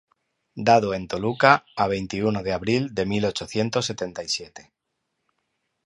[0.67, 1.51] Dado en Toluca
[1.81, 4.61] á veintiuno de Abril de mil ochocientos setenta y siete.